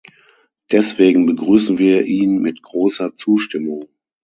[0.71, 3.87] Deswegen begrüßen wir ihn mit großer Zustimmung.